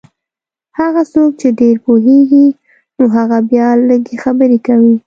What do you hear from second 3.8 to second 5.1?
لږې خبرې کوي.